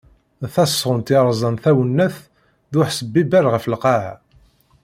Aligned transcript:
D 0.41 0.43
tasɣunt 0.53 1.13
yerzan 1.13 1.55
tawennaṭ 1.63 2.15
d 2.71 2.73
useḥbiber 2.81 3.45
ɣef 3.53 3.63
Lqaɛa. 3.73 4.13